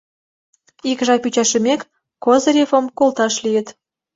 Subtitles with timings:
[0.91, 1.81] Ик жап ӱчашымек,
[2.23, 3.67] Козыревым колташ лийыт.